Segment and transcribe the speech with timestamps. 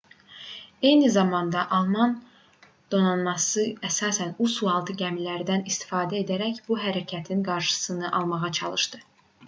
[0.91, 2.15] eyni zamanda alman
[2.95, 9.07] donanması əsasən u sualtı gəmilərindən istifadə edərək bu hərəkətin qarşısını almağa çalışdı